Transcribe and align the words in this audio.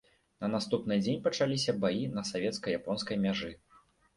На 0.43 0.47
наступны 0.53 0.95
дзень 1.03 1.21
пачаліся 1.27 1.75
баі 1.83 2.03
на 2.17 2.25
савецка-японскай 2.33 3.23
мяжы. 3.29 3.51